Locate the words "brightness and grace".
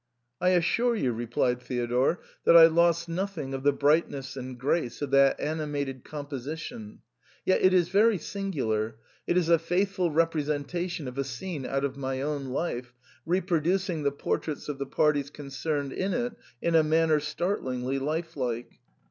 3.71-4.99